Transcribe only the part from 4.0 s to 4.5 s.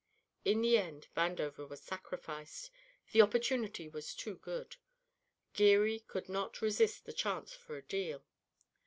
too